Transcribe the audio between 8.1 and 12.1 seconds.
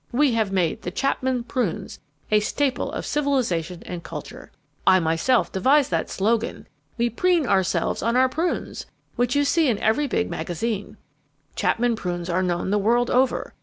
our prunes' which you see in every big magazine. Chapman